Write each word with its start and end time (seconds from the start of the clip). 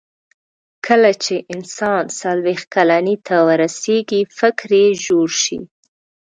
کله 0.85 1.11
چې 1.23 1.35
انسان 1.53 2.03
څلوېښت 2.19 2.65
کلنۍ 2.75 3.15
ته 3.27 3.35
ورسیږي، 3.47 4.21
فکر 4.39 4.69
یې 4.81 4.87
ژور 5.03 5.29
شي. 5.43 5.59